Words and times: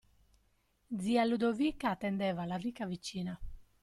Zia 0.97 1.23
Ludovica 1.25 1.91
attendeva 1.91 2.45
la 2.45 2.55
ricca 2.55 2.87
vicina. 2.87 3.39